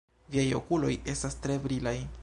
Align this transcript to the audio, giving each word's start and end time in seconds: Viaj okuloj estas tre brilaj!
Viaj 0.35 0.45
okuloj 0.61 0.91
estas 1.15 1.39
tre 1.45 1.63
brilaj! 1.69 1.97